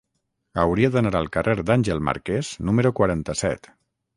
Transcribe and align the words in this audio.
Hauria 0.61 0.89
d'anar 0.95 1.11
al 1.19 1.29
carrer 1.35 1.55
d'Àngel 1.69 2.01
Marquès 2.09 2.51
número 2.71 2.93
quaranta-set. 3.03 3.71